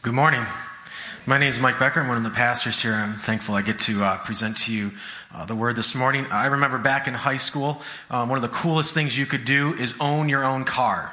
[0.00, 0.44] Good morning.
[1.26, 1.98] My name is Mike Becker.
[1.98, 2.92] I'm one of the pastors here.
[2.92, 4.92] I'm thankful I get to uh, present to you
[5.34, 6.24] uh, the word this morning.
[6.30, 9.74] I remember back in high school, um, one of the coolest things you could do
[9.74, 11.12] is own your own car.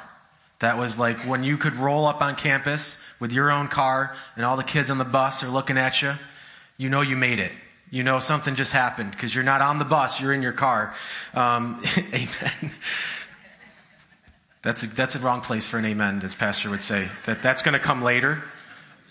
[0.60, 4.44] That was like when you could roll up on campus with your own car and
[4.44, 6.12] all the kids on the bus are looking at you.
[6.78, 7.50] You know you made it.
[7.90, 10.94] You know something just happened because you're not on the bus, you're in your car.
[11.34, 11.82] Um,
[12.14, 12.72] amen.
[14.62, 17.08] That's a, that's a wrong place for an amen, as Pastor would say.
[17.24, 18.44] That, that's going to come later.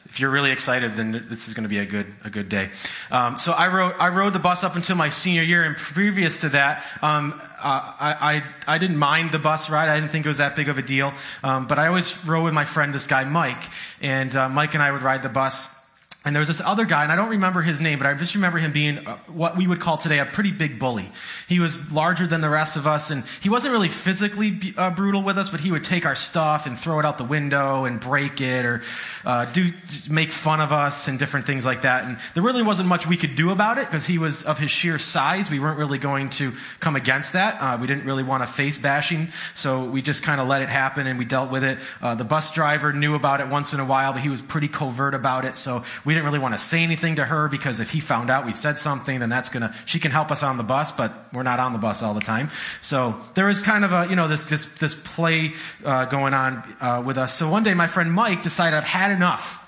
[0.07, 2.69] If you're really excited, then this is going to be a good, a good day.
[3.09, 6.41] Um, so I rode, I rode the bus up until my senior year, and previous
[6.41, 9.89] to that, um, I, I, I, didn't mind the bus ride.
[9.89, 11.11] I didn't think it was that big of a deal.
[11.43, 14.83] Um, but I always rode with my friend, this guy Mike, and uh, Mike and
[14.83, 15.84] I would ride the bus
[16.25, 18.33] and there was this other guy, and I don't remember his name, but I just
[18.33, 21.05] remember him being uh, what we would call today a pretty big bully.
[21.47, 25.21] He was larger than the rest of us, and he wasn't really physically uh, brutal
[25.21, 27.99] with us, but he would take our stuff and throw it out the window and
[27.99, 28.81] break it or
[29.23, 29.69] uh, do
[30.09, 32.05] make fun of us and different things like that.
[32.05, 34.71] And there really wasn't much we could do about it because he was of his
[34.71, 35.51] sheer size.
[35.51, 37.57] We weren't really going to come against that.
[37.61, 40.69] Uh, we didn't really want a face bashing, so we just kind of let it
[40.69, 41.77] happen and we dealt with it.
[42.01, 44.67] Uh, the bus driver knew about it once in a while, but he was pretty
[44.67, 47.91] covert about it, so we didn't really want to say anything to her because if
[47.91, 50.63] he found out we said something, then that's gonna, she can help us on the
[50.63, 52.49] bus, but we're not on the bus all the time.
[52.81, 56.63] So there was kind of a, you know, this, this, this play uh, going on
[56.81, 57.33] uh, with us.
[57.33, 59.61] So one day my friend Mike decided I've had enough.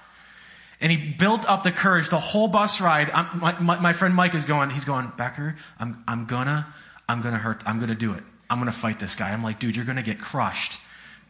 [0.79, 3.11] And he built up the courage the whole bus ride.
[3.11, 6.67] My, my, my, friend Mike is going, he's going, Becker, I'm, I'm gonna,
[7.09, 8.23] I'm gonna hurt, I'm gonna do it.
[8.49, 9.31] I'm gonna fight this guy.
[9.33, 10.79] I'm like, dude, you're gonna get crushed.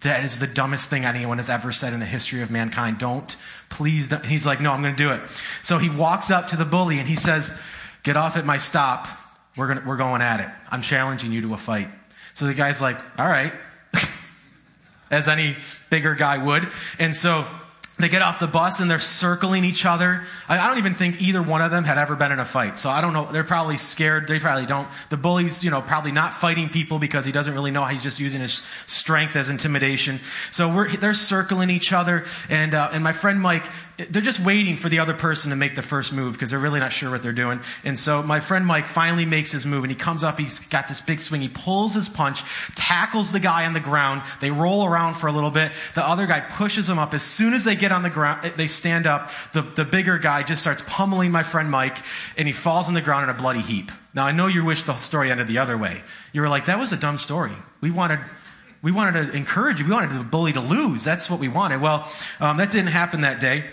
[0.01, 2.99] That is the dumbest thing anyone has ever said in the history of mankind.
[2.99, 3.35] Don't,
[3.69, 4.23] please don't.
[4.23, 5.21] He's like, no, I'm going to do it.
[5.63, 7.57] So he walks up to the bully and he says,
[8.03, 9.07] get off at my stop.
[9.55, 10.47] We're, gonna, we're going at it.
[10.69, 11.87] I'm challenging you to a fight.
[12.33, 13.51] So the guy's like, all right.
[15.11, 15.55] As any
[15.89, 16.67] bigger guy would.
[16.99, 17.47] And so
[17.99, 20.23] they get off the bus and they're circling each other.
[20.47, 22.77] I, I, don't even think either one of them had ever been in a fight.
[22.77, 23.25] So I don't know.
[23.25, 24.27] They're probably scared.
[24.27, 24.87] They probably don't.
[25.09, 27.83] The bully's, you know, probably not fighting people because he doesn't really know.
[27.85, 30.19] He's just using his strength as intimidation.
[30.51, 32.25] So they're circling each other.
[32.49, 33.63] And, uh, and my friend Mike
[33.97, 36.79] they're just waiting for the other person to make the first move because they're really
[36.79, 37.59] not sure what they're doing.
[37.83, 40.87] And so my friend Mike finally makes his move and he comes up, he's got
[40.87, 42.43] this big swing, he pulls his punch,
[42.75, 44.21] tackles the guy on the ground.
[44.39, 45.71] They roll around for a little bit.
[45.95, 47.15] The other guy pushes him up.
[47.15, 49.31] As soon as they get on the ground, they stand up.
[49.53, 51.97] The, the bigger guy just starts pummeling my friend Mike
[52.37, 53.91] and he falls on the ground in a bloody heap.
[54.13, 56.03] Now I know you wish the story ended the other way.
[56.33, 57.51] You were like, that was a dumb story.
[57.81, 58.19] We wanted
[58.83, 59.87] we wanted to encourage you.
[59.87, 61.03] We wanted the bully to lose.
[61.03, 61.81] That's what we wanted.
[61.81, 62.07] Well,
[62.39, 63.63] um, that didn't happen that day.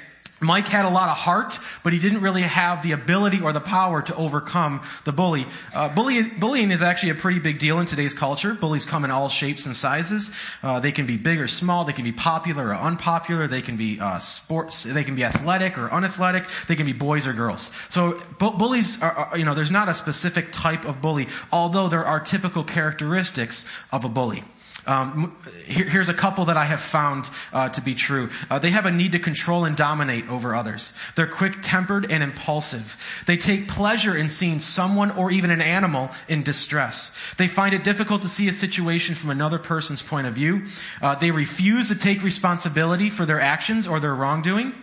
[0.44, 3.60] Mike had a lot of heart, but he didn't really have the ability or the
[3.60, 5.46] power to overcome the bully.
[5.74, 8.54] Uh, bully bullying is actually a pretty big deal in today's culture.
[8.54, 10.34] Bullies come in all shapes and sizes.
[10.62, 11.84] Uh, they can be big or small.
[11.84, 13.46] They can be popular or unpopular.
[13.46, 14.82] They can be uh, sports.
[14.82, 16.44] They can be athletic or unathletic.
[16.68, 17.70] They can be boys or girls.
[17.88, 21.88] So bu- bullies are, are, you know, there's not a specific type of bully, although
[21.88, 24.44] there are typical characteristics of a bully.
[24.86, 25.36] Um,
[25.66, 28.30] here, here's a couple that I have found uh, to be true.
[28.50, 30.96] Uh, they have a need to control and dominate over others.
[31.16, 32.96] They're quick tempered and impulsive.
[33.26, 37.18] They take pleasure in seeing someone or even an animal in distress.
[37.36, 40.66] They find it difficult to see a situation from another person's point of view.
[41.00, 44.74] Uh, they refuse to take responsibility for their actions or their wrongdoing.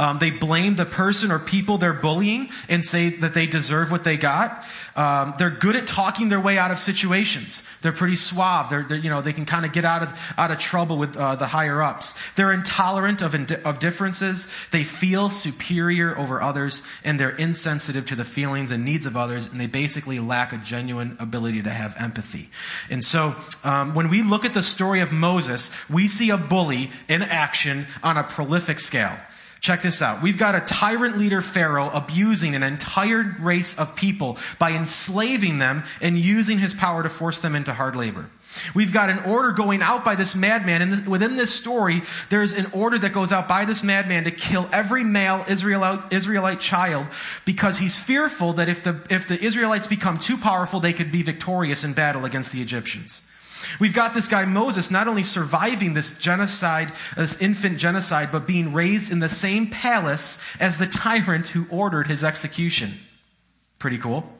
[0.00, 4.02] Um, they blame the person or people they're bullying and say that they deserve what
[4.02, 4.64] they got.
[4.96, 7.68] Um, they're good at talking their way out of situations.
[7.82, 8.70] They're pretty suave.
[8.70, 11.18] They're, they're you know, they can kind of get out of, out of trouble with
[11.18, 12.18] uh, the higher ups.
[12.32, 13.34] They're intolerant of,
[13.66, 14.48] of differences.
[14.70, 19.52] They feel superior over others, and they're insensitive to the feelings and needs of others,
[19.52, 22.48] and they basically lack a genuine ability to have empathy.
[22.88, 23.34] And so,
[23.64, 27.86] um, when we look at the story of Moses, we see a bully in action
[28.02, 29.16] on a prolific scale.
[29.60, 30.22] Check this out.
[30.22, 35.84] We've got a tyrant leader, Pharaoh, abusing an entire race of people by enslaving them
[36.00, 38.30] and using his power to force them into hard labor.
[38.74, 40.82] We've got an order going out by this madman.
[40.82, 44.68] And within this story, there's an order that goes out by this madman to kill
[44.72, 47.06] every male Israelite, Israelite child
[47.44, 51.22] because he's fearful that if the, if the Israelites become too powerful, they could be
[51.22, 53.29] victorious in battle against the Egyptians.
[53.78, 58.72] We've got this guy Moses not only surviving this genocide, this infant genocide, but being
[58.72, 62.92] raised in the same palace as the tyrant who ordered his execution.
[63.78, 64.30] Pretty cool.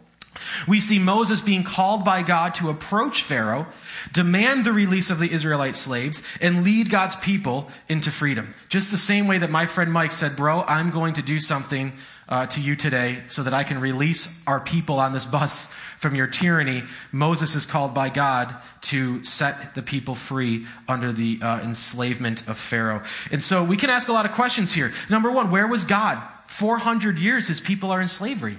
[0.68, 3.66] We see Moses being called by God to approach Pharaoh,
[4.12, 8.54] demand the release of the Israelite slaves, and lead God's people into freedom.
[8.68, 11.92] Just the same way that my friend Mike said, Bro, I'm going to do something
[12.30, 16.14] uh, to you today so that I can release our people on this bus from
[16.14, 16.84] your tyranny.
[17.12, 22.56] Moses is called by God to set the people free under the uh, enslavement of
[22.56, 23.02] Pharaoh.
[23.30, 24.92] And so we can ask a lot of questions here.
[25.10, 26.22] Number one, where was God?
[26.46, 28.56] 400 years his people are in slavery.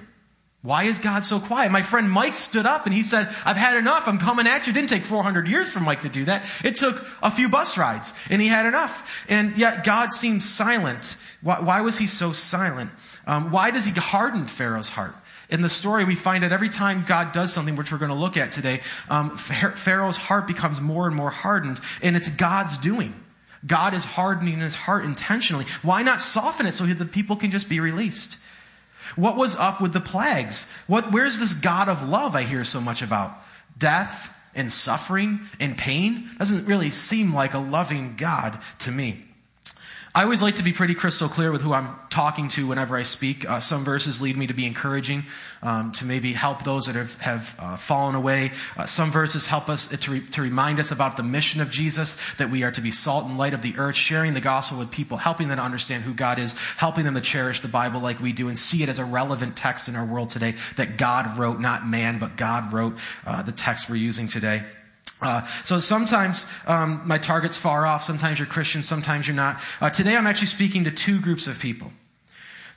[0.62, 1.72] Why is God so quiet?
[1.72, 4.06] My friend Mike stood up and he said, I've had enough.
[4.06, 4.70] I'm coming at you.
[4.70, 6.44] It didn't take 400 years for Mike to do that.
[6.62, 9.24] It took a few bus rides and he had enough.
[9.28, 11.16] And yet God seemed silent.
[11.40, 12.90] Why, why was he so silent?
[13.26, 15.14] Um, why does he harden Pharaoh's heart?
[15.48, 18.16] In the story, we find that every time God does something, which we're going to
[18.16, 18.80] look at today,
[19.10, 23.14] um, Pharaoh's heart becomes more and more hardened, and it's God's doing.
[23.66, 25.66] God is hardening his heart intentionally.
[25.82, 28.38] Why not soften it so the people can just be released?
[29.14, 30.72] What was up with the plagues?
[30.86, 33.32] What, where's this God of love I hear so much about?
[33.76, 36.30] Death and suffering and pain?
[36.38, 39.26] Doesn't really seem like a loving God to me.
[40.14, 43.02] I always like to be pretty crystal clear with who I'm talking to whenever I
[43.02, 43.48] speak.
[43.48, 45.22] Uh, some verses lead me to be encouraging,
[45.62, 48.52] um, to maybe help those that have, have uh, fallen away.
[48.76, 52.34] Uh, some verses help us to, re- to remind us about the mission of Jesus,
[52.34, 54.90] that we are to be salt and light of the earth, sharing the gospel with
[54.90, 58.20] people, helping them to understand who God is, helping them to cherish the Bible like
[58.20, 61.38] we do, and see it as a relevant text in our world today that God
[61.38, 64.60] wrote, not man, but God wrote uh, the text we're using today.
[65.22, 68.02] Uh, so sometimes um, my target's far off.
[68.02, 69.60] Sometimes you're Christian, sometimes you're not.
[69.80, 71.92] Uh, today I'm actually speaking to two groups of people.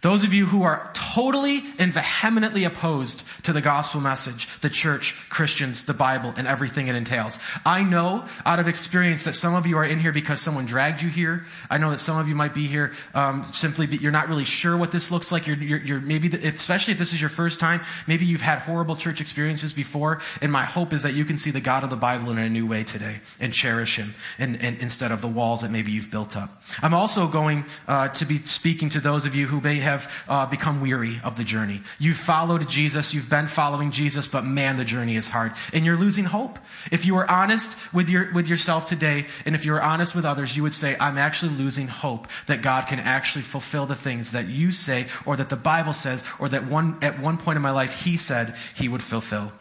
[0.05, 5.15] Those of you who are totally and vehemently opposed to the gospel message, the church,
[5.31, 7.39] Christians, the Bible, and everything it entails.
[7.65, 11.01] I know out of experience that some of you are in here because someone dragged
[11.01, 11.45] you here.
[11.71, 14.77] I know that some of you might be here um, simply you're not really sure
[14.77, 15.47] what this looks like.
[15.47, 18.59] You're, you're, you're maybe, the, especially if this is your first time, maybe you've had
[18.59, 20.21] horrible church experiences before.
[20.39, 22.47] And my hope is that you can see the God of the Bible in a
[22.47, 26.11] new way today and cherish Him and, and instead of the walls that maybe you've
[26.11, 26.61] built up.
[26.83, 30.25] I'm also going uh, to be speaking to those of you who may have have
[30.27, 31.81] uh, become weary of the journey.
[31.99, 35.97] You've followed Jesus, you've been following Jesus, but man, the journey is hard, and you're
[35.97, 36.59] losing hope.
[36.91, 40.25] If you are honest with, your, with yourself today, and if you are honest with
[40.25, 44.31] others, you would say, I'm actually losing hope that God can actually fulfill the things
[44.31, 47.61] that you say, or that the Bible says, or that one, at one point in
[47.61, 49.51] my life, He said He would fulfill.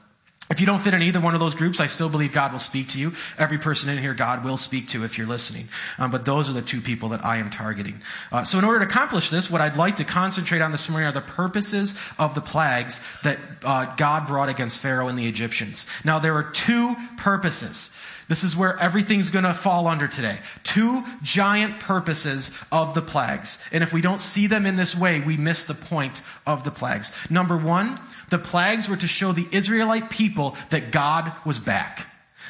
[0.51, 2.59] If you don't fit in either one of those groups, I still believe God will
[2.59, 3.15] speak to you.
[3.39, 5.69] Every person in here, God will speak to if you're listening.
[5.99, 8.01] Um, but those are the two people that I am targeting.
[8.31, 11.09] Uh, so, in order to accomplish this, what I'd like to concentrate on this morning
[11.09, 15.87] are the purposes of the plagues that uh, God brought against Pharaoh and the Egyptians.
[16.05, 17.97] Now, there are two purposes.
[18.29, 20.39] This is where everything's going to fall under today.
[20.63, 23.67] Two giant purposes of the plagues.
[23.73, 26.71] And if we don't see them in this way, we miss the point of the
[26.71, 27.15] plagues.
[27.31, 27.99] Number one,
[28.31, 32.07] the plagues were to show the Israelite people that God was back.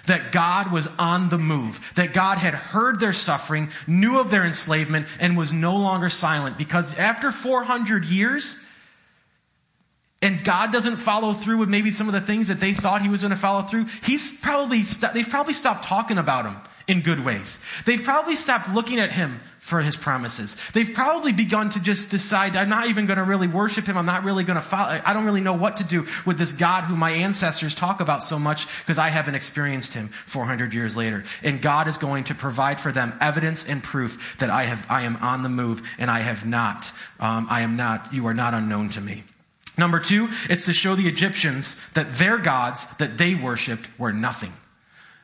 [0.06, 1.93] That God was on the move.
[1.97, 6.59] That God had heard their suffering, knew of their enslavement, and was no longer silent.
[6.59, 8.63] Because after 400 years,
[10.25, 13.11] and God doesn't follow through with maybe some of the things that they thought he
[13.11, 16.56] was going to follow through, he's probably, st- they've probably stopped talking about him
[16.88, 17.62] in good ways.
[17.85, 20.56] They've probably stopped looking at him for his promises.
[20.73, 23.99] They've probably begun to just decide, I'm not even going to really worship him.
[23.99, 24.99] I'm not really going to follow.
[25.05, 28.23] I don't really know what to do with this God who my ancestors talk about
[28.23, 31.25] so much because I haven't experienced him 400 years later.
[31.43, 35.03] And God is going to provide for them evidence and proof that I have, I
[35.03, 38.55] am on the move and I have not, um, I am not, you are not
[38.55, 39.25] unknown to me.
[39.76, 44.53] Number two, it's to show the Egyptians that their gods that they worshiped were nothing.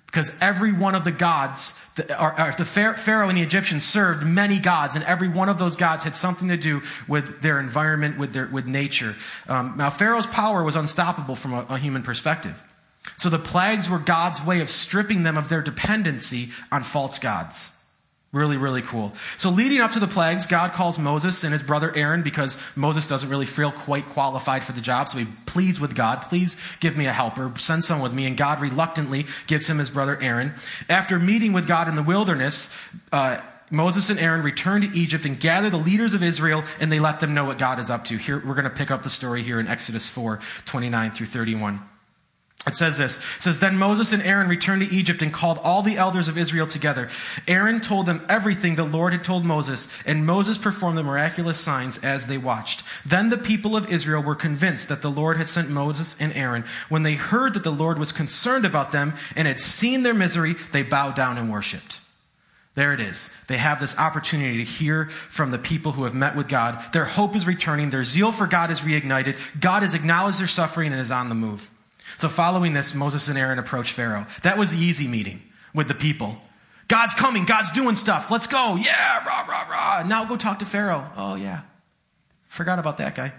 [0.06, 1.80] Because every one of the gods,
[2.18, 6.02] or, the Pharaoh and the Egyptians served many gods, and every one of those gods
[6.02, 9.14] had something to do with their environment, with, their, with nature.
[9.46, 12.60] Um, now, Pharaoh's power was unstoppable from a, a human perspective.
[13.18, 17.79] So the plagues were God's way of stripping them of their dependency on false gods.
[18.32, 19.12] Really, really cool.
[19.38, 23.08] So leading up to the plagues, God calls Moses and his brother Aaron because Moses
[23.08, 25.08] doesn't really feel quite qualified for the job.
[25.08, 28.26] So he pleads with God, please give me a helper, send someone with me.
[28.26, 30.52] And God reluctantly gives him his brother Aaron.
[30.88, 32.72] After meeting with God in the wilderness,
[33.10, 33.40] uh,
[33.72, 37.18] Moses and Aaron return to Egypt and gather the leaders of Israel and they let
[37.18, 38.16] them know what God is up to.
[38.16, 41.80] Here, we're going to pick up the story here in Exodus 4, 29 through 31.
[42.66, 43.16] It says this.
[43.36, 46.36] It says, Then Moses and Aaron returned to Egypt and called all the elders of
[46.36, 47.08] Israel together.
[47.48, 52.04] Aaron told them everything the Lord had told Moses, and Moses performed the miraculous signs
[52.04, 52.82] as they watched.
[53.04, 56.64] Then the people of Israel were convinced that the Lord had sent Moses and Aaron.
[56.90, 60.54] When they heard that the Lord was concerned about them and had seen their misery,
[60.72, 62.00] they bowed down and worshiped.
[62.74, 63.42] There it is.
[63.48, 66.92] They have this opportunity to hear from the people who have met with God.
[66.92, 67.88] Their hope is returning.
[67.88, 69.38] Their zeal for God is reignited.
[69.60, 71.70] God has acknowledged their suffering and is on the move.
[72.20, 74.26] So, following this, Moses and Aaron approached Pharaoh.
[74.42, 75.40] That was the easy meeting
[75.74, 76.36] with the people.
[76.86, 77.46] God's coming.
[77.46, 78.30] God's doing stuff.
[78.30, 78.76] Let's go.
[78.76, 80.02] Yeah, rah, rah, rah.
[80.06, 81.10] Now go talk to Pharaoh.
[81.16, 81.62] Oh, yeah.
[82.48, 83.32] Forgot about that guy.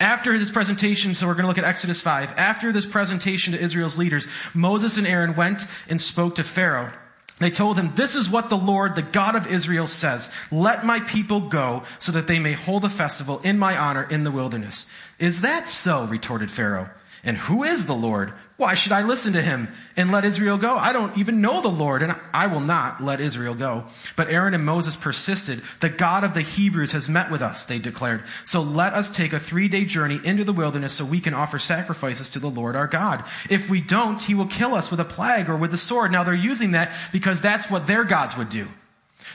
[0.00, 2.38] After this presentation, so we're going to look at Exodus 5.
[2.38, 6.92] After this presentation to Israel's leaders, Moses and Aaron went and spoke to Pharaoh.
[7.40, 11.00] They told him, This is what the Lord, the God of Israel, says Let my
[11.00, 14.90] people go so that they may hold a festival in my honor in the wilderness.
[15.18, 16.06] Is that so?
[16.06, 16.88] retorted Pharaoh.
[17.24, 18.32] And who is the Lord?
[18.56, 20.76] Why should I listen to him and let Israel go?
[20.76, 23.84] I don't even know the Lord, and I will not let Israel go.
[24.14, 25.60] But Aaron and Moses persisted.
[25.80, 28.22] The God of the Hebrews has met with us, they declared.
[28.44, 31.58] So let us take a three day journey into the wilderness so we can offer
[31.58, 33.24] sacrifices to the Lord our God.
[33.50, 36.12] If we don't, he will kill us with a plague or with the sword.
[36.12, 38.68] Now they're using that because that's what their gods would do.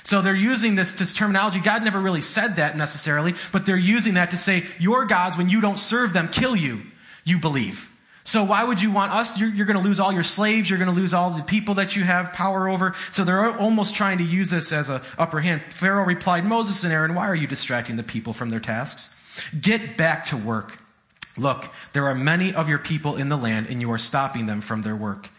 [0.03, 1.59] So they're using this, this, terminology.
[1.59, 5.49] God never really said that necessarily, but they're using that to say, your gods, when
[5.49, 6.81] you don't serve them, kill you,
[7.27, 7.93] you believe.
[8.23, 9.39] So why would you want us?
[9.39, 10.69] You're, you're going to lose all your slaves.
[10.69, 12.93] You're going to lose all the people that you have power over.
[13.11, 15.61] So they're almost trying to use this as an upper hand.
[15.73, 19.21] Pharaoh replied, Moses and Aaron, why are you distracting the people from their tasks?
[19.59, 20.79] Get back to work.
[21.37, 24.59] Look, there are many of your people in the land and you are stopping them
[24.59, 25.29] from their work.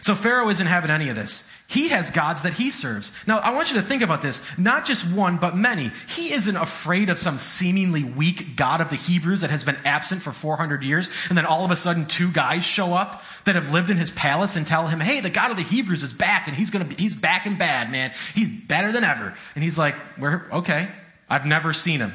[0.00, 1.50] So Pharaoh isn't having any of this.
[1.66, 3.16] He has gods that he serves.
[3.26, 4.46] Now, I want you to think about this.
[4.58, 5.90] Not just one, but many.
[6.08, 10.22] He isn't afraid of some seemingly weak God of the Hebrews that has been absent
[10.22, 13.72] for 400 years, and then all of a sudden two guys show up that have
[13.72, 16.46] lived in his palace and tell him, hey, the God of the Hebrews is back,
[16.46, 18.12] and he's gonna be, he's back and bad, man.
[18.34, 19.34] He's better than ever.
[19.54, 20.88] And he's like, we're, okay,
[21.28, 22.12] I've never seen him.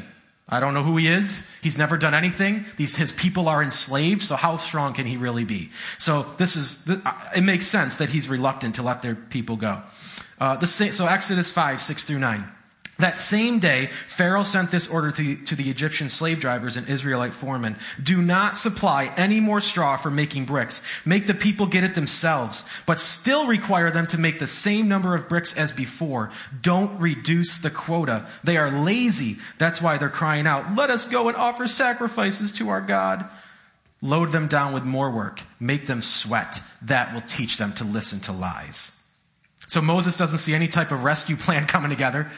[0.49, 1.55] I don't know who he is.
[1.61, 2.65] He's never done anything.
[2.77, 5.69] These, his people are enslaved, so how strong can he really be?
[5.99, 9.81] So this is, uh, it makes sense that he's reluctant to let their people go.
[10.39, 12.43] Uh, so Exodus 5, 6 through 9.
[12.99, 16.87] That same day, Pharaoh sent this order to the, to the, Egyptian slave drivers and
[16.89, 20.85] Israelite foremen Do not supply any more straw for making bricks.
[21.05, 25.15] Make the people get it themselves, but still require them to make the same number
[25.15, 26.31] of bricks as before.
[26.61, 28.27] Don't reduce the quota.
[28.43, 29.37] They are lazy.
[29.57, 33.23] That's why they're crying out, Let us go and offer sacrifices to our God.
[34.01, 35.41] Load them down with more work.
[35.59, 36.61] Make them sweat.
[36.81, 39.07] That will teach them to listen to lies.
[39.67, 42.29] So Moses doesn't see any type of rescue plan coming together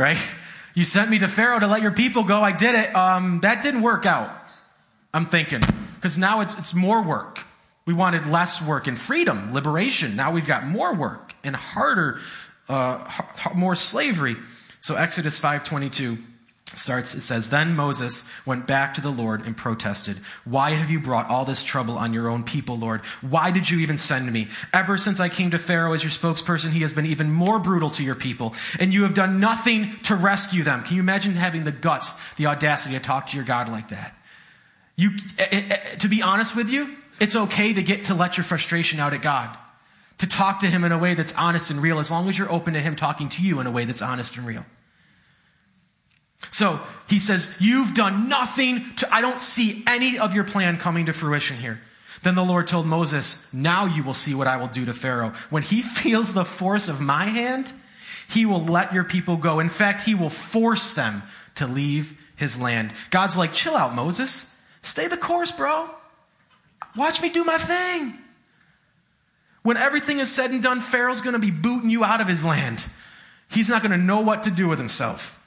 [0.00, 0.18] right?
[0.74, 2.40] You sent me to Pharaoh to let your people go.
[2.40, 2.94] I did it.
[2.96, 4.30] Um, that didn't work out.
[5.12, 5.60] I'm thinking.
[5.96, 7.40] Because now it's, it's more work.
[7.84, 10.16] We wanted less work and freedom, liberation.
[10.16, 12.20] Now we've got more work and harder,
[12.68, 13.06] uh,
[13.54, 14.36] more slavery.
[14.80, 16.16] So Exodus 522
[16.78, 21.00] starts, it says, Then Moses went back to the Lord and protested, Why have you
[21.00, 23.00] brought all this trouble on your own people, Lord?
[23.20, 24.48] Why did you even send me?
[24.72, 27.90] Ever since I came to Pharaoh as your spokesperson, he has been even more brutal
[27.90, 30.82] to your people, and you have done nothing to rescue them.
[30.84, 34.14] Can you imagine having the guts, the audacity to talk to your God like that?
[34.96, 38.36] You, eh, eh, eh, to be honest with you, it's okay to get to let
[38.36, 39.56] your frustration out at God.
[40.18, 42.52] To talk to him in a way that's honest and real, as long as you're
[42.52, 44.66] open to him talking to you in a way that's honest and real.
[46.50, 51.06] So he says, You've done nothing to, I don't see any of your plan coming
[51.06, 51.80] to fruition here.
[52.22, 55.34] Then the Lord told Moses, Now you will see what I will do to Pharaoh.
[55.50, 57.72] When he feels the force of my hand,
[58.28, 59.60] he will let your people go.
[59.60, 61.22] In fact, he will force them
[61.56, 62.92] to leave his land.
[63.10, 64.62] God's like, Chill out, Moses.
[64.82, 65.90] Stay the course, bro.
[66.96, 68.14] Watch me do my thing.
[69.62, 72.44] When everything is said and done, Pharaoh's going to be booting you out of his
[72.44, 72.86] land.
[73.50, 75.39] He's not going to know what to do with himself.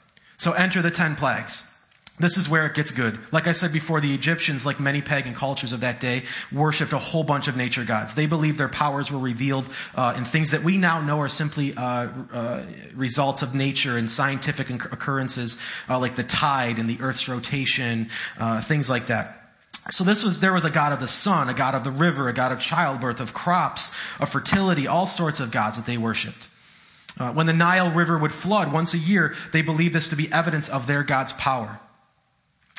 [0.43, 1.73] So enter the 10 plagues.
[2.19, 3.17] This is where it gets good.
[3.31, 6.97] Like I said before, the Egyptians, like many pagan cultures of that day, worshipped a
[6.97, 8.13] whole bunch of nature gods.
[8.13, 11.73] They believed their powers were revealed uh, in things that we now know are simply
[11.75, 15.57] uh, uh, results of nature and scientific occurrences,
[15.89, 19.39] uh, like the tide and the Earth's rotation, uh, things like that.
[19.91, 22.27] So this was there was a god of the sun, a god of the river,
[22.27, 26.50] a god of childbirth, of crops, of fertility, all sorts of gods that they worshipped.
[27.20, 30.32] Uh, when the Nile River would flood once a year, they believed this to be
[30.32, 31.79] evidence of their God's power.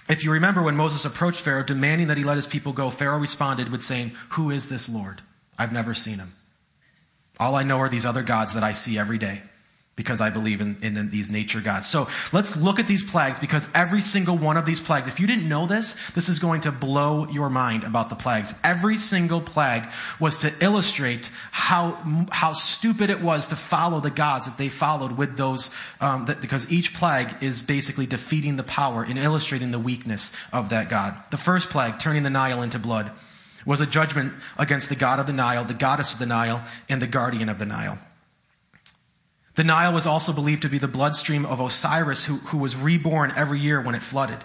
[0.09, 3.19] If you remember when Moses approached Pharaoh demanding that he let his people go, Pharaoh
[3.19, 5.23] responded with saying, Who is this Lord?
[5.57, 6.33] I've never seen him.
[7.39, 9.43] All I know are these other gods that I see every day
[9.97, 11.89] because I believe in, in, these nature gods.
[11.89, 15.27] So let's look at these plagues because every single one of these plagues, if you
[15.27, 18.59] didn't know this, this is going to blow your mind about the plagues.
[18.65, 19.85] Every single plague
[20.19, 21.93] was to illustrate how,
[22.33, 26.41] how stupid it was to follow the gods that they followed with those, um, that,
[26.41, 31.15] because each plague is basically defeating the power and illustrating the weakness of that God.
[31.31, 33.11] The first plague, turning the Nile into blood,
[33.65, 37.01] was a judgment against the God of the Nile, the goddess of the Nile, and
[37.01, 37.99] the guardian of the Nile.
[39.55, 43.33] The Nile was also believed to be the bloodstream of Osiris, who, who was reborn
[43.37, 44.39] every year when it flooded.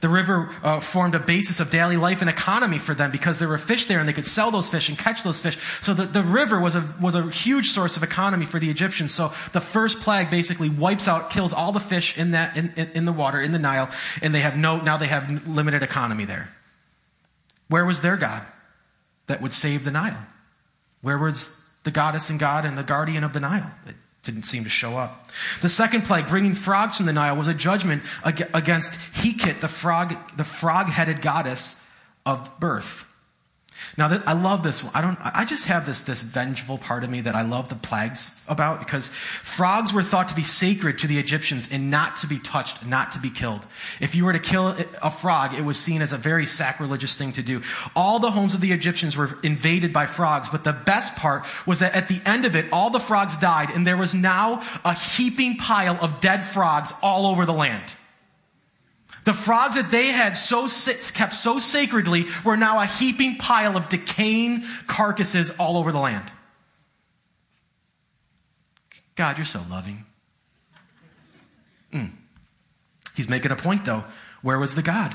[0.00, 3.46] The river uh, formed a basis of daily life and economy for them because there
[3.46, 5.56] were fish there and they could sell those fish and catch those fish.
[5.80, 9.14] So the, the river was a, was a huge source of economy for the Egyptians.
[9.14, 12.90] So the first plague basically wipes out, kills all the fish in that, in, in,
[12.94, 13.90] in the water, in the Nile,
[14.22, 16.48] and they have no, now they have limited economy there.
[17.68, 18.42] Where was their God
[19.28, 20.26] that would save the Nile?
[21.02, 23.70] Where was the goddess and God and the guardian of the Nile?
[24.22, 25.30] Didn't seem to show up.
[25.60, 30.14] The second plague, bringing frogs from the Nile, was a judgment against Heket, the frog,
[30.36, 31.86] the frog-headed goddess
[32.24, 33.11] of birth.
[33.98, 34.84] Now, that, I love this.
[34.94, 35.18] I don't.
[35.22, 38.78] I just have this this vengeful part of me that I love the plagues about
[38.78, 42.86] because frogs were thought to be sacred to the Egyptians and not to be touched,
[42.86, 43.66] not to be killed.
[44.00, 47.32] If you were to kill a frog, it was seen as a very sacrilegious thing
[47.32, 47.62] to do.
[47.94, 51.80] All the homes of the Egyptians were invaded by frogs, but the best part was
[51.80, 54.94] that at the end of it, all the frogs died, and there was now a
[54.94, 57.82] heaping pile of dead frogs all over the land.
[59.24, 60.68] The frogs that they had so
[61.14, 66.30] kept so sacredly were now a heaping pile of decaying carcasses all over the land.
[69.14, 70.04] God, you're so loving.
[71.92, 72.10] Mm.
[73.14, 74.04] He's making a point, though.
[74.40, 75.14] Where was the God?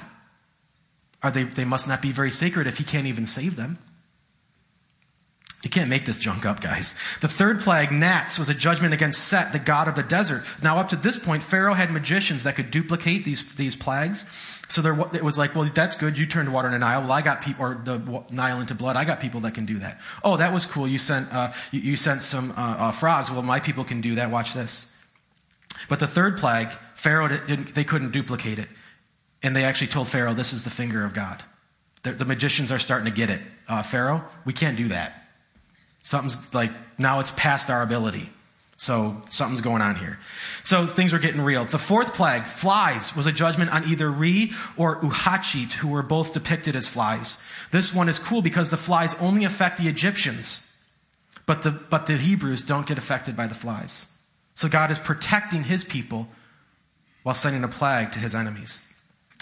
[1.22, 3.80] Are they, they must not be very sacred if he can't even save them.
[5.68, 6.96] You can't make this junk up, guys.
[7.20, 10.46] The third plague, gnats, was a judgment against Set, the god of the desert.
[10.64, 14.34] Now, up to this point, Pharaoh had magicians that could duplicate these, these plagues.
[14.70, 16.18] So there, it was like, well, that's good.
[16.18, 17.02] You turned water into Nile.
[17.02, 18.96] Well, I got people, or the Nile into blood.
[18.96, 20.00] I got people that can do that.
[20.24, 20.88] Oh, that was cool.
[20.88, 23.30] You sent, uh, you, you, sent some uh, uh, frogs.
[23.30, 24.32] Well, my people can do that.
[24.32, 24.98] Watch this.
[25.90, 28.70] But the third plague, Pharaoh didn't, they couldn't duplicate it,
[29.44, 31.44] and they actually told Pharaoh, "This is the finger of God."
[32.04, 33.42] The, the magicians are starting to get it.
[33.68, 35.27] Uh, Pharaoh, we can't do that.
[36.08, 38.30] Something's like, now it's past our ability.
[38.78, 40.18] So something's going on here.
[40.64, 41.66] So things are getting real.
[41.66, 46.32] The fourth plague, flies, was a judgment on either Re or Uatchit, who were both
[46.32, 47.46] depicted as flies.
[47.72, 50.82] This one is cool because the flies only affect the Egyptians,
[51.46, 54.18] but the, but the Hebrews don't get affected by the flies.
[54.54, 56.30] So God is protecting his people
[57.24, 58.82] while sending a plague to his enemies.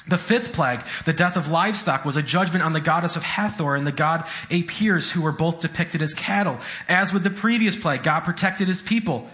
[0.08, 3.76] The fifth plague, the death of livestock, was a judgment on the goddess of Hathor
[3.76, 6.60] and the god Apis, who were both depicted as cattle.
[6.88, 9.28] As with the previous plague, God protected his people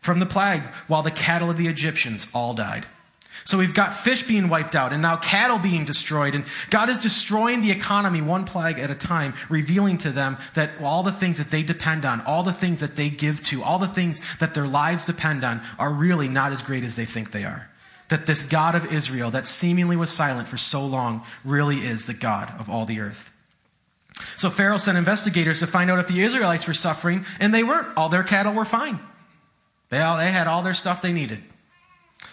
[0.00, 2.86] from the plague, while the cattle of the Egyptians all died.
[3.44, 6.34] So we've got fish being wiped out and now cattle being destroyed.
[6.34, 10.70] And God is destroying the economy one plague at a time, revealing to them that
[10.82, 13.78] all the things that they depend on, all the things that they give to, all
[13.78, 17.32] the things that their lives depend on are really not as great as they think
[17.32, 17.68] they are
[18.14, 22.14] that this God of Israel, that seemingly was silent for so long, really is the
[22.14, 23.32] God of all the earth.
[24.36, 27.88] So Pharaoh sent investigators to find out if the Israelites were suffering, and they weren't.
[27.96, 29.00] All their cattle were fine.
[29.88, 31.40] They, all, they had all their stuff they needed.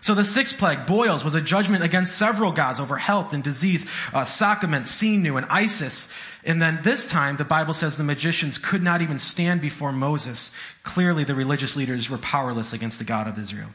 [0.02, 3.90] So the sixth plague, boils, was a judgment against several gods over health and disease,
[4.14, 6.14] uh, Sekhmet, Senu, and Isis.
[6.46, 10.56] And then this time, the Bible says the magicians could not even stand before Moses.
[10.84, 13.70] Clearly, the religious leaders were powerless against the God of Israel.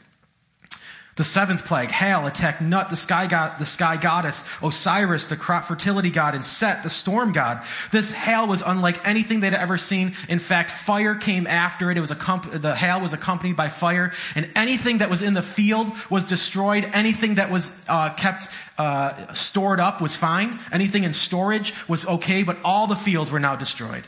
[1.16, 5.64] The seventh plague, hail, attacked Nut, the sky god, the sky goddess, Osiris, the crop
[5.64, 7.64] fertility god, and Set, the storm god.
[7.90, 10.12] This hail was unlike anything they'd ever seen.
[10.28, 11.96] In fact, fire came after it.
[11.96, 15.40] It was a the hail was accompanied by fire, and anything that was in the
[15.40, 16.86] field was destroyed.
[16.92, 20.58] Anything that was uh, kept uh, stored up was fine.
[20.70, 24.06] Anything in storage was okay, but all the fields were now destroyed.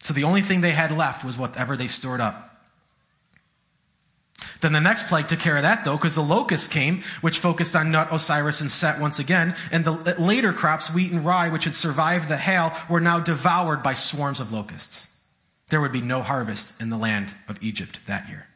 [0.00, 2.51] So the only thing they had left was whatever they stored up.
[4.60, 7.74] Then the next plague took care of that, though, because the locusts came, which focused
[7.74, 9.54] on Nut, Osiris, and Set once again.
[9.70, 13.82] And the later crops, wheat and rye, which had survived the hail, were now devoured
[13.82, 15.20] by swarms of locusts.
[15.70, 18.46] There would be no harvest in the land of Egypt that year.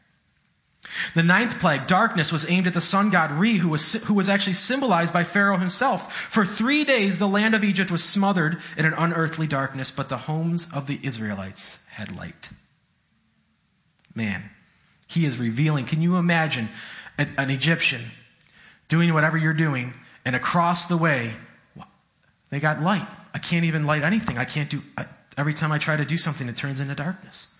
[1.15, 4.29] The ninth plague, darkness, was aimed at the sun god Re, who was, who was
[4.29, 6.13] actually symbolized by Pharaoh himself.
[6.13, 10.17] For three days, the land of Egypt was smothered in an unearthly darkness, but the
[10.17, 12.51] homes of the Israelites had light.
[14.15, 14.49] Man,
[15.07, 15.85] he is revealing.
[15.85, 16.69] Can you imagine
[17.17, 18.01] an, an Egyptian
[18.87, 19.93] doing whatever you're doing,
[20.25, 21.31] and across the way,
[22.49, 23.05] they got light.
[23.33, 24.37] I can't even light anything.
[24.37, 25.05] I can't do, I,
[25.37, 27.53] every time I try to do something, it turns into darkness.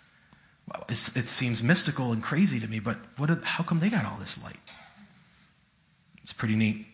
[0.67, 4.17] Well, it seems mystical and crazy to me, but what, how come they got all
[4.17, 4.57] this light?
[6.23, 6.85] It's pretty neat.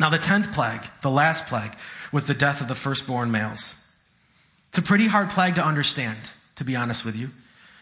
[0.00, 1.72] Now, the tenth plague, the last plague,
[2.12, 3.90] was the death of the firstborn males.
[4.68, 7.30] It's a pretty hard plague to understand, to be honest with you.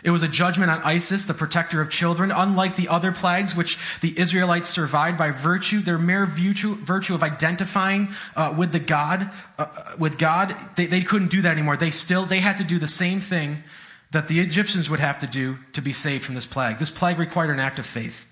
[0.02, 2.30] It was a judgment on Isis, the protector of children.
[2.30, 8.08] Unlike the other plagues, which the Israelites survived by virtue, their mere virtue, of identifying
[8.34, 9.66] uh, with the God, uh,
[9.98, 11.76] with God, they, they couldn't do that anymore.
[11.76, 13.62] They still they had to do the same thing
[14.10, 16.78] that the Egyptians would have to do to be saved from this plague.
[16.78, 18.26] This plague required an act of faith.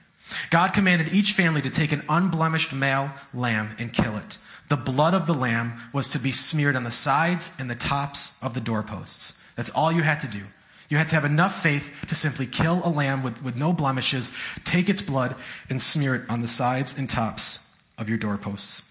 [0.50, 4.38] God commanded each family to take an unblemished male lamb and kill it.
[4.68, 8.42] The blood of the lamb was to be smeared on the sides and the tops
[8.42, 9.42] of the doorposts.
[9.56, 10.44] That's all you had to do.
[10.88, 14.36] You had to have enough faith to simply kill a lamb with, with no blemishes,
[14.64, 15.34] take its blood,
[15.68, 18.84] and smear it on the sides and tops of your doorposts.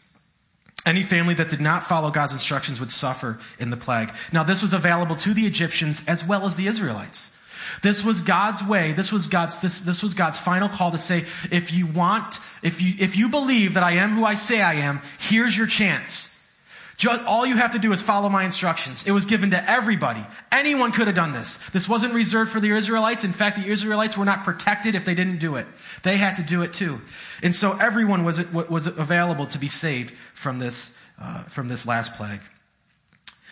[0.86, 4.12] Any family that did not follow God's instructions would suffer in the plague.
[4.32, 7.34] Now, this was available to the Egyptians as well as the Israelites.
[7.84, 8.94] This was God's way.
[8.94, 12.82] This was God's, this, this was God's final call to say, if you want, if
[12.82, 16.37] you, if you believe that I am who I say I am, here's your chance.
[16.98, 19.06] Just, all you have to do is follow my instructions.
[19.06, 20.26] It was given to everybody.
[20.52, 21.58] Anyone could have done this.
[21.70, 23.24] This wasn't reserved for the Israelites.
[23.24, 25.68] In fact, the Israelites were not protected if they didn't do it.
[26.02, 27.00] They had to do it too.
[27.44, 32.16] And so everyone was, was available to be saved from this, uh, from this last
[32.16, 32.40] plague.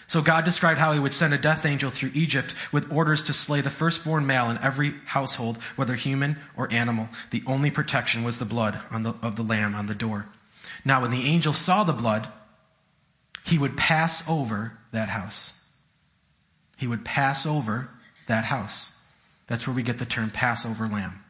[0.08, 3.34] So God described how he would send a death angel through Egypt with orders to
[3.34, 7.10] slay the firstborn male in every household, whether human or animal.
[7.30, 10.26] The only protection was the blood the, of the lamb on the door.
[10.84, 12.28] Now, when the angel saw the blood,
[13.46, 15.72] he would pass over that house.
[16.78, 17.90] He would pass over
[18.28, 19.12] that house.
[19.48, 21.24] That's where we get the term Passover lamb.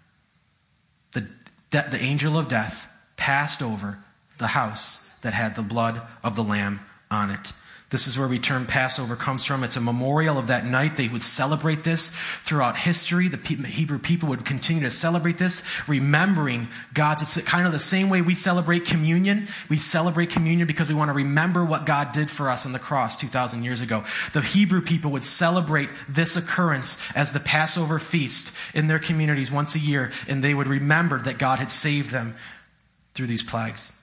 [1.11, 1.27] The,
[1.71, 3.99] the angel of death passed over
[4.37, 6.79] the house that had the blood of the lamb
[7.11, 7.51] on it.
[7.95, 9.63] This is where we term Passover comes from.
[9.63, 10.97] It's a memorial of that night.
[10.97, 12.09] They would celebrate this
[12.43, 13.29] throughout history.
[13.29, 17.21] The Hebrew people would continue to celebrate this, remembering God's.
[17.21, 19.47] It's kind of the same way we celebrate communion.
[19.69, 22.79] We celebrate communion because we want to remember what God did for us on the
[22.79, 24.03] cross 2,000 years ago.
[24.33, 29.73] The Hebrew people would celebrate this occurrence as the Passover feast in their communities once
[29.73, 32.35] a year, and they would remember that God had saved them
[33.13, 33.94] through these plagues.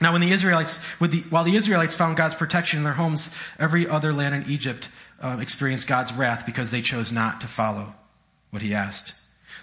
[0.00, 3.86] Now, when the Israelites, the, while the Israelites found God's protection in their homes, every
[3.86, 4.88] other land in Egypt
[5.20, 7.94] uh, experienced God's wrath because they chose not to follow
[8.50, 9.14] what he asked.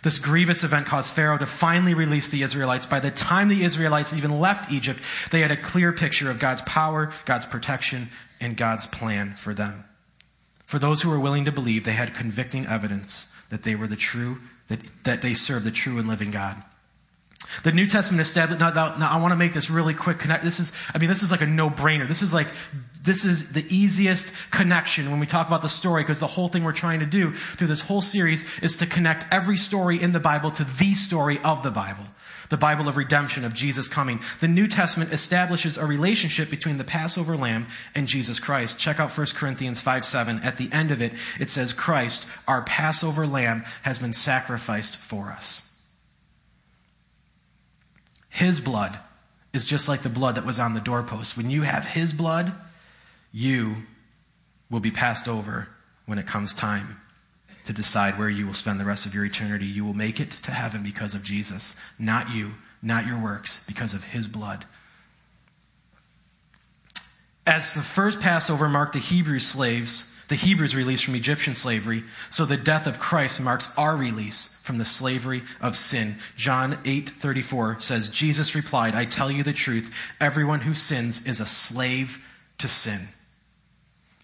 [0.03, 2.85] This grievous event caused Pharaoh to finally release the Israelites.
[2.85, 4.99] By the time the Israelites even left Egypt,
[5.31, 9.85] they had a clear picture of God's power, God's protection, and God's plan for them.
[10.65, 13.95] For those who were willing to believe, they had convicting evidence that they were the
[13.95, 16.61] true, that, that they served the true and living God.
[17.63, 18.59] The New Testament established.
[18.59, 20.19] Now, now, now I want to make this really quick.
[20.19, 20.43] Connect.
[20.43, 20.73] This is.
[20.93, 22.07] I mean, this is like a no-brainer.
[22.07, 22.47] This is like.
[23.01, 26.63] This is the easiest connection when we talk about the story, because the whole thing
[26.63, 30.19] we're trying to do through this whole series is to connect every story in the
[30.19, 32.05] Bible to the story of the Bible,
[32.49, 34.21] the Bible of redemption of Jesus coming.
[34.39, 38.79] The New Testament establishes a relationship between the Passover lamb and Jesus Christ.
[38.79, 40.39] Check out 1 Corinthians 5 7.
[40.39, 45.29] At the end of it, it says, Christ, our Passover lamb, has been sacrificed for
[45.29, 45.64] us.
[48.35, 48.99] His blood
[49.53, 51.37] is just like the blood that was on the doorpost.
[51.37, 52.51] When you have His blood,
[53.31, 53.75] you
[54.69, 55.69] will be passed over
[56.05, 56.97] when it comes time
[57.63, 59.65] to decide where you will spend the rest of your eternity.
[59.65, 63.93] You will make it to heaven because of Jesus, not you, not your works, because
[63.93, 64.65] of His blood.
[67.47, 72.45] As the first Passover marked the Hebrew slaves, the Hebrews released from Egyptian slavery, so
[72.45, 76.15] the death of Christ marks our release from the slavery of sin.
[76.35, 81.45] John 8:34 says Jesus replied, "I tell you the truth, everyone who sins is a
[81.45, 82.25] slave
[82.57, 83.09] to sin."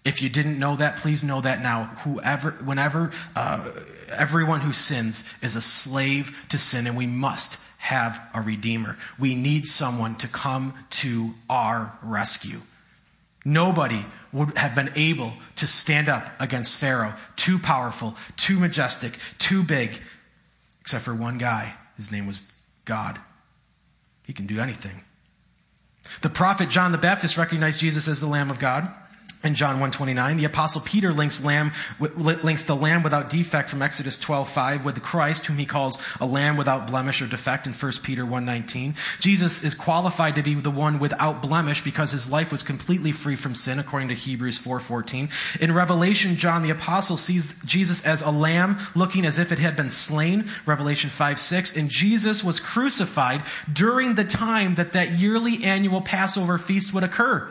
[0.04, 1.84] If you didn't know that, please know that now.
[2.02, 3.70] Whoever, whenever, uh,
[4.16, 8.98] everyone who sins is a slave to sin, and we must have a redeemer.
[9.18, 12.58] We need someone to come to our rescue.
[13.44, 17.14] Nobody would have been able to stand up against Pharaoh.
[17.36, 19.90] Too powerful, too majestic, too big,
[20.80, 21.74] except for one guy.
[21.96, 23.18] His name was God.
[24.24, 25.04] He can do anything.
[26.20, 28.88] The prophet John the Baptist recognized Jesus as the Lamb of God
[29.44, 30.36] in John 129.
[30.36, 35.46] The apostle Peter links, lamb, links the lamb without defect from Exodus 12:5 with Christ,
[35.46, 38.94] whom he calls a lamb without blemish or defect in 1 Peter 1:19.
[39.18, 43.36] Jesus is qualified to be the one without blemish because his life was completely free
[43.36, 45.28] from sin, according to Hebrews 4:14.
[45.60, 49.76] In Revelation, John the apostle sees Jesus as a lamb looking as if it had
[49.76, 51.76] been slain, Revelation 5:6.
[51.76, 57.48] And Jesus was crucified during the time that that yearly annual Passover feast would occur.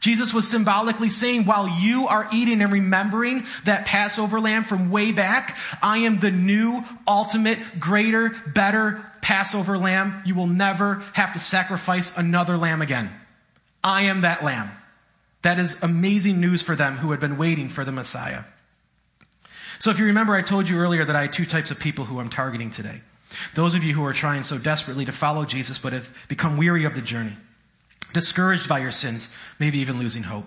[0.00, 5.12] Jesus was symbolically saying, while you are eating and remembering that Passover lamb from way
[5.12, 10.22] back, I am the new, ultimate, greater, better Passover lamb.
[10.24, 13.10] You will never have to sacrifice another lamb again.
[13.82, 14.70] I am that lamb.
[15.42, 18.42] That is amazing news for them who had been waiting for the Messiah.
[19.78, 22.06] So, if you remember, I told you earlier that I had two types of people
[22.06, 23.00] who I'm targeting today.
[23.54, 26.84] Those of you who are trying so desperately to follow Jesus but have become weary
[26.84, 27.36] of the journey
[28.12, 30.44] discouraged by your sins, maybe even losing hope.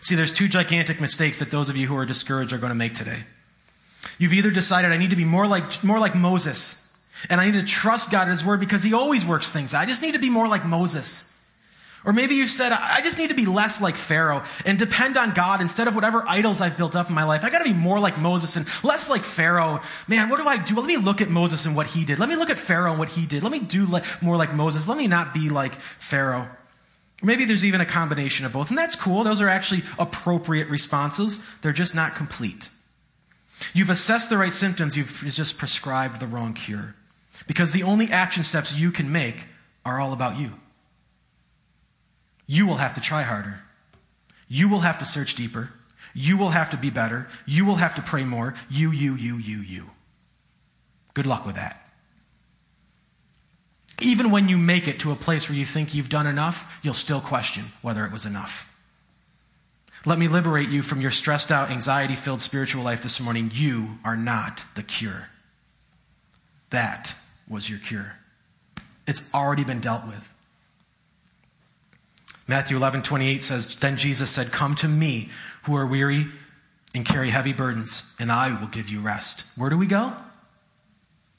[0.00, 2.76] See, there's two gigantic mistakes that those of you who are discouraged are going to
[2.76, 3.24] make today.
[4.18, 6.88] You've either decided I need to be more like, more like Moses
[7.28, 9.82] And I need to trust God at His Word because He always works things out.
[9.82, 11.27] I just need to be more like Moses.
[12.08, 15.34] Or maybe you've said, I just need to be less like Pharaoh and depend on
[15.34, 17.44] God instead of whatever idols I've built up in my life.
[17.44, 19.82] I got to be more like Moses and less like Pharaoh.
[20.08, 20.74] Man, what do I do?
[20.74, 22.18] Let me look at Moses and what he did.
[22.18, 23.42] Let me look at Pharaoh and what he did.
[23.42, 23.86] Let me do
[24.22, 24.88] more like Moses.
[24.88, 26.48] Let me not be like Pharaoh.
[27.22, 29.22] Maybe there's even a combination of both, and that's cool.
[29.22, 31.46] Those are actually appropriate responses.
[31.60, 32.70] They're just not complete.
[33.74, 36.94] You've assessed the right symptoms, you've just prescribed the wrong cure.
[37.46, 39.44] Because the only action steps you can make
[39.84, 40.52] are all about you.
[42.48, 43.60] You will have to try harder.
[44.48, 45.70] You will have to search deeper.
[46.14, 47.28] You will have to be better.
[47.46, 48.54] You will have to pray more.
[48.68, 49.90] You, you, you, you, you.
[51.14, 51.84] Good luck with that.
[54.00, 56.94] Even when you make it to a place where you think you've done enough, you'll
[56.94, 58.64] still question whether it was enough.
[60.06, 63.50] Let me liberate you from your stressed out, anxiety filled spiritual life this morning.
[63.52, 65.28] You are not the cure.
[66.70, 67.14] That
[67.48, 68.16] was your cure.
[69.06, 70.34] It's already been dealt with.
[72.48, 75.28] Matthew 11, 28 says, Then Jesus said, Come to me
[75.64, 76.26] who are weary
[76.94, 79.46] and carry heavy burdens, and I will give you rest.
[79.56, 80.14] Where do we go?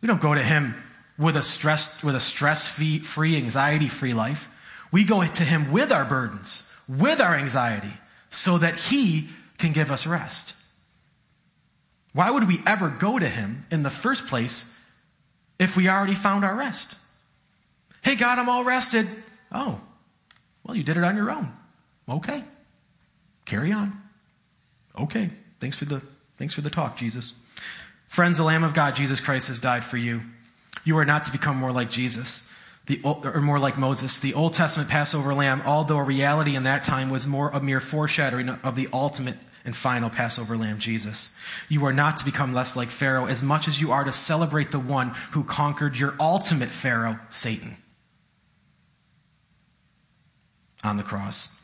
[0.02, 0.76] We don't go to him
[1.18, 4.56] with a stress, with a stress free, anxiety free life.
[4.92, 7.94] We go to him with our burdens, with our anxiety,
[8.30, 10.56] so that he can give us rest.
[12.14, 14.80] Why would we ever go to him in the first place
[15.58, 16.98] if we already found our rest?
[18.04, 19.08] Hey, God, I'm all rested.
[19.52, 19.82] Oh,
[20.70, 21.52] well, you did it on your own.
[22.08, 22.44] Okay.
[23.46, 24.00] Carry on.
[25.00, 25.32] Okay.
[25.60, 26.00] Thanks for the,
[26.38, 27.34] thanks for the talk, Jesus.
[28.08, 30.22] Friends, the Lamb of God, Jesus Christ, has died for you.
[30.86, 32.54] You are not to become more like Jesus,
[32.86, 34.20] the, or more like Moses.
[34.20, 37.80] The Old Testament Passover lamb, although a reality in that time, was more a mere
[37.80, 41.36] foreshadowing of the ultimate and final Passover lamb, Jesus.
[41.68, 44.70] You are not to become less like Pharaoh as much as you are to celebrate
[44.70, 47.76] the one who conquered your ultimate Pharaoh, Satan,
[50.84, 51.56] on the cross.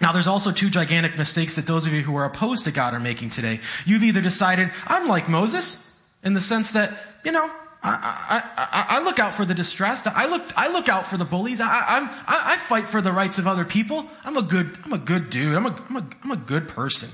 [0.00, 2.94] Now, there's also two gigantic mistakes that those of you who are opposed to God
[2.94, 3.60] are making today.
[3.86, 6.90] You've either decided, I'm like Moses, in the sense that,
[7.24, 7.48] you know,
[7.86, 10.06] I, I, I, look out for the distressed.
[10.06, 11.60] I look, I look out for the bullies.
[11.60, 14.06] I, I, I fight for the rights of other people.
[14.24, 15.54] I'm a good, I'm a good dude.
[15.54, 17.10] I'm a, I'm a, I'm a good person.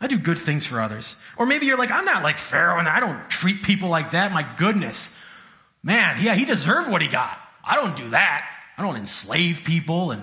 [0.00, 1.22] I do good things for others.
[1.36, 4.32] Or maybe you're like, I'm not like Pharaoh and I don't treat people like that.
[4.32, 5.16] My goodness.
[5.84, 7.38] Man, yeah, he deserved what he got.
[7.64, 8.50] I don't do that.
[8.76, 10.10] I don't enslave people.
[10.10, 10.22] And,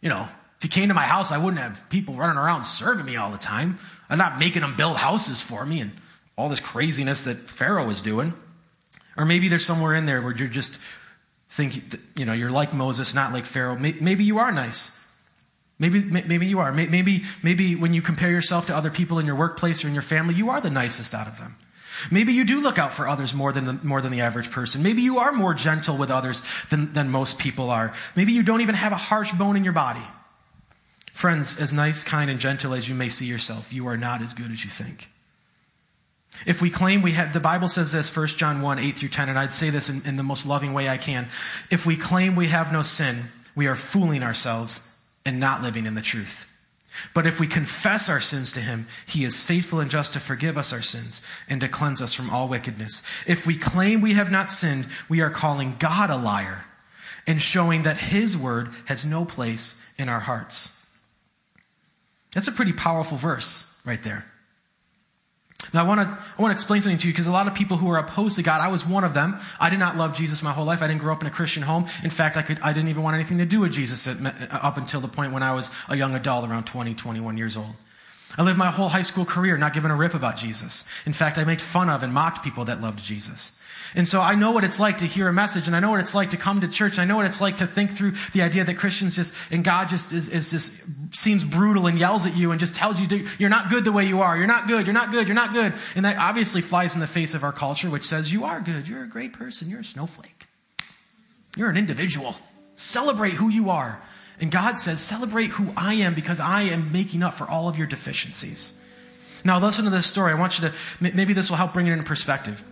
[0.00, 3.06] you know, if he came to my house, I wouldn't have people running around serving
[3.06, 3.78] me all the time.
[4.08, 5.92] I'm not making them build houses for me and
[6.36, 8.34] all this craziness that Pharaoh was doing.
[9.16, 10.80] Or maybe there's somewhere in there where you're just
[11.48, 11.82] thinking,
[12.16, 13.76] you know, you're like Moses, not like Pharaoh.
[13.76, 14.96] Maybe you are nice.
[15.78, 16.72] Maybe, maybe you are.
[16.72, 20.02] Maybe, maybe when you compare yourself to other people in your workplace or in your
[20.02, 21.56] family, you are the nicest out of them.
[22.10, 24.82] Maybe you do look out for others more than the, more than the average person.
[24.82, 27.92] Maybe you are more gentle with others than, than most people are.
[28.14, 30.02] Maybe you don't even have a harsh bone in your body.
[31.12, 34.32] Friends, as nice, kind, and gentle as you may see yourself, you are not as
[34.32, 35.08] good as you think.
[36.46, 39.28] If we claim we have, the Bible says this, 1 John 1, 8 through 10,
[39.28, 41.28] and I'd say this in, in the most loving way I can.
[41.70, 45.94] If we claim we have no sin, we are fooling ourselves and not living in
[45.94, 46.49] the truth.
[47.14, 50.58] But if we confess our sins to him, he is faithful and just to forgive
[50.58, 53.02] us our sins and to cleanse us from all wickedness.
[53.26, 56.64] If we claim we have not sinned, we are calling God a liar
[57.26, 60.86] and showing that his word has no place in our hearts.
[62.32, 64.24] That's a pretty powerful verse right there.
[65.72, 67.54] Now, I want to I want to explain something to you because a lot of
[67.54, 69.38] people who are opposed to God, I was one of them.
[69.60, 70.82] I did not love Jesus my whole life.
[70.82, 71.86] I didn't grow up in a Christian home.
[72.02, 74.08] In fact, I could I didn't even want anything to do with Jesus
[74.50, 77.74] up until the point when I was a young adult, around 20, 21 years old.
[78.38, 80.88] I lived my whole high school career not giving a rip about Jesus.
[81.04, 83.59] In fact, I made fun of and mocked people that loved Jesus.
[83.94, 86.00] And so I know what it's like to hear a message and I know what
[86.00, 86.92] it's like to come to church.
[86.92, 89.64] and I know what it's like to think through the idea that Christians just, and
[89.64, 93.06] God just is, is just seems brutal and yells at you and just tells you
[93.08, 94.36] to, you're not good the way you are.
[94.36, 94.86] You're not good.
[94.86, 95.26] You're not good.
[95.26, 95.72] You're not good.
[95.96, 98.86] And that obviously flies in the face of our culture, which says you are good.
[98.86, 99.68] You're a great person.
[99.68, 100.46] You're a snowflake.
[101.56, 102.36] You're an individual.
[102.74, 104.00] Celebrate who you are.
[104.40, 107.76] And God says, celebrate who I am because I am making up for all of
[107.76, 108.82] your deficiencies.
[109.44, 110.32] Now listen to this story.
[110.32, 112.62] I want you to, maybe this will help bring it into perspective.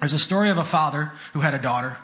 [0.00, 1.96] There's a story of a father who had a daughter.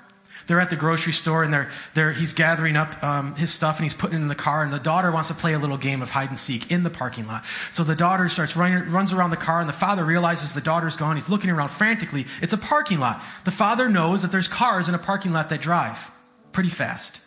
[0.46, 3.84] They're at the grocery store and they're, they're, he's gathering up um, his stuff and
[3.84, 4.64] he's putting it in the car.
[4.64, 6.90] And the daughter wants to play a little game of hide and seek in the
[6.90, 7.44] parking lot.
[7.70, 10.96] So the daughter starts running, runs around the car and the father realizes the daughter's
[10.96, 11.16] gone.
[11.16, 12.26] He's looking around frantically.
[12.40, 13.22] It's a parking lot.
[13.44, 16.10] The father knows that there's cars in a parking lot that drive
[16.52, 17.20] pretty fast.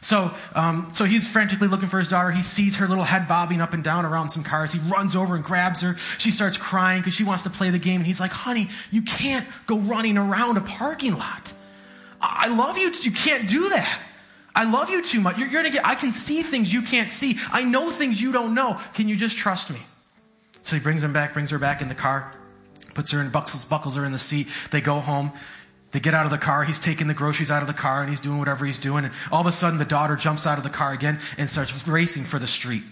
[0.00, 2.30] So, um, so he's frantically looking for his daughter.
[2.30, 4.72] He sees her little head bobbing up and down around some cars.
[4.72, 5.96] He runs over and grabs her.
[6.18, 7.96] She starts crying because she wants to play the game.
[7.96, 11.52] And he's like, honey, you can't go running around a parking lot.
[12.20, 12.92] I love you.
[13.02, 14.00] You can't do that.
[14.54, 15.36] I love you too much.
[15.36, 17.38] You're, you're gonna get, I can see things you can't see.
[17.52, 18.80] I know things you don't know.
[18.94, 19.78] Can you just trust me?
[20.64, 22.32] So he brings him back, brings her back in the car,
[22.94, 24.48] puts her in, buckles, buckles her in the seat.
[24.70, 25.30] They go home.
[25.96, 26.62] They get out of the car.
[26.62, 29.06] He's taking the groceries out of the car and he's doing whatever he's doing.
[29.06, 31.88] And all of a sudden, the daughter jumps out of the car again and starts
[31.88, 32.82] racing for the street.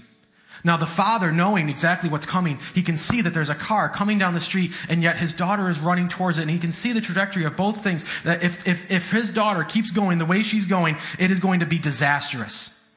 [0.65, 4.17] Now, the father, knowing exactly what's coming, he can see that there's a car coming
[4.17, 6.93] down the street, and yet his daughter is running towards it, and he can see
[6.93, 8.07] the trajectory of both things.
[8.23, 11.61] That if, if, if his daughter keeps going the way she's going, it is going
[11.61, 12.91] to be disastrous.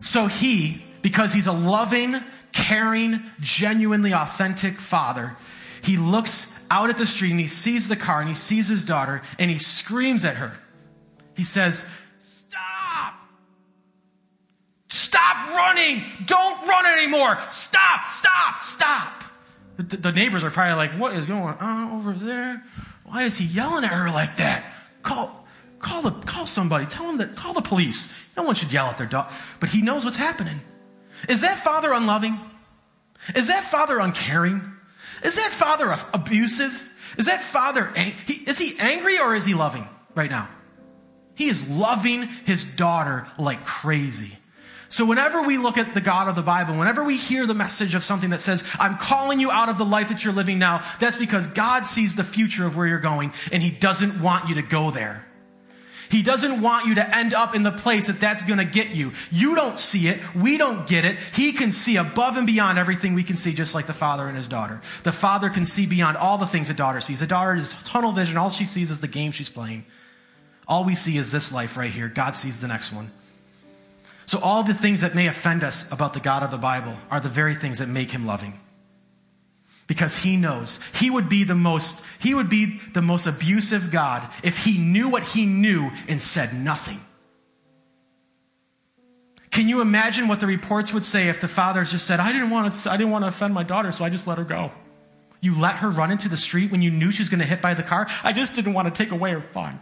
[0.00, 2.16] So he, because he's a loving,
[2.50, 5.36] caring, genuinely authentic father,
[5.82, 8.84] he looks out at the street and he sees the car and he sees his
[8.84, 10.52] daughter and he screams at her.
[11.36, 12.80] He says, Stop
[14.90, 16.02] Stop running!
[16.26, 17.38] Don't run anymore!
[17.48, 18.06] Stop!
[18.08, 18.60] Stop!
[18.60, 19.24] Stop!
[19.76, 22.62] The, the, neighbors are probably like, what is going on over there?
[23.04, 24.64] Why is he yelling at her like that?
[25.02, 25.46] Call,
[25.78, 26.86] call the, call somebody.
[26.86, 28.12] Tell him that, call the police.
[28.36, 29.30] No one should yell at their dog.
[29.60, 30.60] But he knows what's happening.
[31.28, 32.38] Is that father unloving?
[33.36, 34.60] Is that father uncaring?
[35.22, 36.88] Is that father abusive?
[37.18, 37.90] Is that father,
[38.28, 40.48] is he angry or is he loving right now?
[41.34, 44.36] He is loving his daughter like crazy.
[44.88, 47.94] So whenever we look at the God of the Bible, whenever we hear the message
[47.94, 50.84] of something that says, I'm calling you out of the life that you're living now,
[50.98, 54.56] that's because God sees the future of where you're going and he doesn't want you
[54.56, 55.24] to go there.
[56.10, 58.94] He doesn't want you to end up in the place that that's going to get
[58.94, 59.12] you.
[59.30, 60.18] You don't see it.
[60.34, 61.16] We don't get it.
[61.34, 64.36] He can see above and beyond everything we can see, just like the father and
[64.36, 64.82] his daughter.
[65.04, 67.22] The father can see beyond all the things a daughter sees.
[67.22, 68.36] A daughter is tunnel vision.
[68.36, 69.84] All she sees is the game she's playing.
[70.66, 72.08] All we see is this life right here.
[72.08, 73.10] God sees the next one.
[74.26, 77.18] So, all the things that may offend us about the God of the Bible are
[77.18, 78.52] the very things that make him loving.
[79.90, 84.22] Because he knows he would be the most he would be the most abusive God
[84.44, 87.00] if he knew what he knew and said nothing.
[89.50, 92.50] Can you imagine what the reports would say if the fathers just said, I didn't
[92.50, 94.70] want to, I didn't want to offend my daughter, so I just let her go?
[95.40, 97.60] You let her run into the street when you knew she was going to hit
[97.60, 98.06] by the car?
[98.22, 99.80] I just didn't want to take away her fun.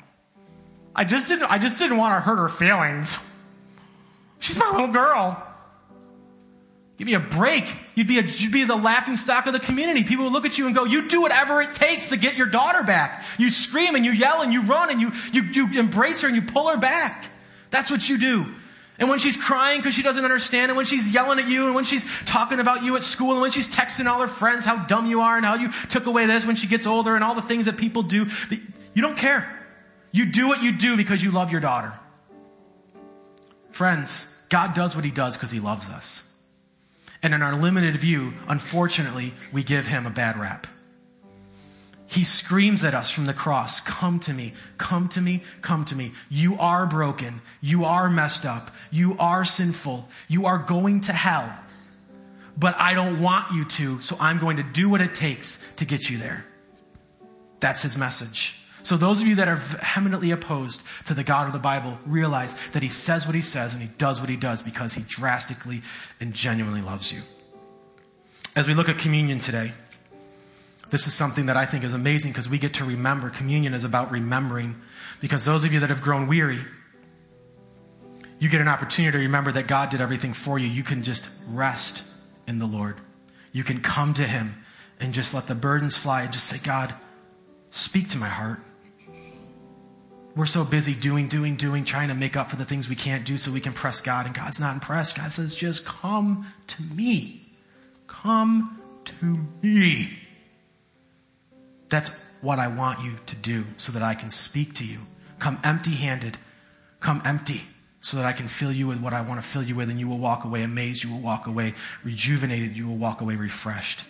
[0.95, 3.19] I just didn't, I just didn't want to hurt her feelings.
[4.39, 5.48] She's my little girl.
[6.99, 7.65] Give me a break.
[7.95, 10.03] You'd be, a, you'd be the laughing stock of the community.
[10.03, 12.49] People would look at you and go, You do whatever it takes to get your
[12.49, 13.25] daughter back.
[13.39, 16.37] You scream and you yell and you run and you, you, you embrace her and
[16.37, 17.29] you pull her back.
[17.71, 18.47] That's what you do.
[18.99, 21.75] And when she's crying because she doesn't understand, and when she's yelling at you, and
[21.77, 24.85] when she's talking about you at school, and when she's texting all her friends how
[24.87, 27.37] dumb you are and how you took away this when she gets older, and all
[27.37, 28.27] the things that people do,
[28.95, 29.49] you don't care.
[30.11, 31.93] You do what you do because you love your daughter.
[33.71, 36.28] Friends, God does what he does because he loves us.
[37.23, 40.67] And in our limited view, unfortunately, we give him a bad rap.
[42.07, 45.97] He screams at us from the cross Come to me, come to me, come to
[45.97, 46.13] me.
[46.31, 47.43] You are broken.
[47.61, 48.71] You are messed up.
[48.91, 50.09] You are sinful.
[50.27, 51.55] You are going to hell.
[52.57, 55.85] But I don't want you to, so I'm going to do what it takes to
[55.85, 56.45] get you there.
[57.61, 58.65] That's his message.
[58.83, 62.55] So, those of you that are vehemently opposed to the God of the Bible, realize
[62.71, 65.83] that He says what He says and He does what He does because He drastically
[66.21, 67.21] and genuinely loves you.
[68.55, 69.73] As we look at communion today,
[70.91, 73.31] this is something that I think is amazing because we get to remember.
[73.31, 74.75] Communion is about remembering.
[75.21, 76.59] Because those of you that have grown weary,
[78.39, 80.69] you get an opportunity to remember that God did everything for you.
[80.69, 82.05] You can just rest
[82.47, 82.97] in the Lord.
[83.53, 84.65] You can come to Him
[85.01, 86.95] and just let the burdens fly and just say, God,
[87.71, 88.61] speak to my heart.
[90.39, 93.27] We're so busy doing, doing, doing, trying to make up for the things we can't
[93.27, 95.17] do so we can press God, and God's not impressed.
[95.17, 97.51] God says, just come to me.
[98.07, 100.17] Come to me.
[101.89, 105.01] That's what I want you to do so that I can speak to you.
[105.41, 106.39] Come empty handed.
[107.01, 107.63] Come empty
[108.01, 109.99] so that I can fill you with what I want to fill you with, and
[109.99, 111.03] you will walk away amazed.
[111.03, 111.75] You will walk away
[112.05, 112.77] rejuvenated.
[112.77, 114.05] You will walk away refreshed.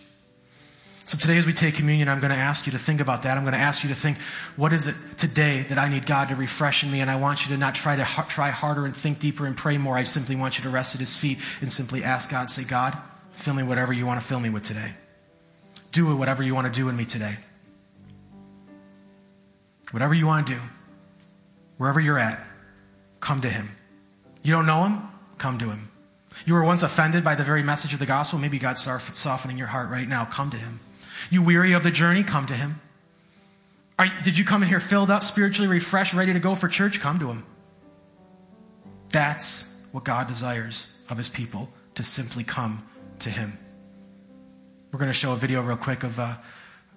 [1.08, 3.38] So today, as we take communion, I'm going to ask you to think about that.
[3.38, 4.18] I'm going to ask you to think,
[4.56, 7.00] what is it today that I need God to refresh in me?
[7.00, 9.56] And I want you to not try to ha- try harder and think deeper and
[9.56, 9.96] pray more.
[9.96, 12.94] I simply want you to rest at His feet and simply ask God, say, God,
[13.32, 14.90] fill me whatever you want to fill me with today.
[15.92, 17.36] Do whatever you want to do in me today.
[19.92, 20.60] Whatever you want to do,
[21.78, 22.38] wherever you're at,
[23.20, 23.66] come to Him.
[24.42, 24.98] You don't know Him?
[25.38, 25.88] Come to Him.
[26.44, 28.38] You were once offended by the very message of the gospel.
[28.38, 30.26] Maybe God's softening your heart right now.
[30.26, 30.80] Come to Him.
[31.30, 32.22] You weary of the journey?
[32.22, 32.80] Come to him.
[33.98, 37.00] Are, did you come in here filled up, spiritually refreshed, ready to go for church?
[37.00, 37.44] Come to him.
[39.10, 42.86] That's what God desires of his people to simply come
[43.20, 43.58] to him.
[44.92, 46.34] We're going to show a video real quick of uh,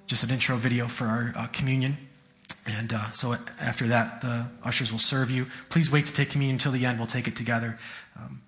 [0.06, 1.98] just an intro video for our uh, communion.
[2.68, 5.48] And uh, so after that, the ushers will serve you.
[5.70, 7.00] Please wait to take communion until the end.
[7.00, 7.80] We'll take it together.
[8.16, 8.42] Um,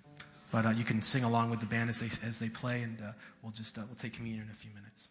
[0.52, 3.02] but uh, you can sing along with the band as they, as they play, and
[3.02, 5.10] uh, we'll just uh, we'll take communion in a few minutes.